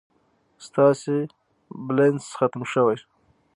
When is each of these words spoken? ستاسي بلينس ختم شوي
ستاسي 0.65 1.19
بلينس 1.87 2.25
ختم 2.39 2.61
شوي 2.73 2.97